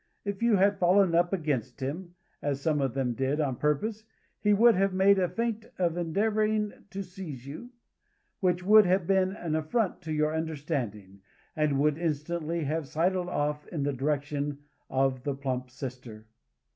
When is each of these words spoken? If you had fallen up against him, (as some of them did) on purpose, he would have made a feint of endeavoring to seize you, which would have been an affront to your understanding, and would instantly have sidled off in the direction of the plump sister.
If 0.25 0.41
you 0.41 0.55
had 0.55 0.79
fallen 0.79 1.13
up 1.13 1.31
against 1.31 1.79
him, 1.79 2.15
(as 2.41 2.59
some 2.59 2.81
of 2.81 2.95
them 2.95 3.13
did) 3.13 3.39
on 3.39 3.55
purpose, 3.57 4.03
he 4.39 4.51
would 4.51 4.73
have 4.73 4.95
made 4.95 5.19
a 5.19 5.29
feint 5.29 5.67
of 5.77 5.95
endeavoring 5.95 6.73
to 6.89 7.03
seize 7.03 7.45
you, 7.45 7.69
which 8.39 8.63
would 8.63 8.87
have 8.87 9.05
been 9.05 9.33
an 9.35 9.55
affront 9.55 10.01
to 10.01 10.11
your 10.11 10.35
understanding, 10.35 11.21
and 11.55 11.79
would 11.79 11.99
instantly 11.99 12.63
have 12.63 12.87
sidled 12.87 13.29
off 13.29 13.67
in 13.67 13.83
the 13.83 13.93
direction 13.93 14.63
of 14.89 15.21
the 15.21 15.35
plump 15.35 15.69
sister. 15.69 16.25